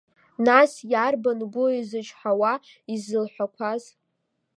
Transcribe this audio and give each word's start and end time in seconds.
Нас 0.45 0.71
иарбан 0.91 1.39
гәу 1.51 1.67
изычҳауа 1.79 2.53
исзылҳәақәаз. 2.93 3.83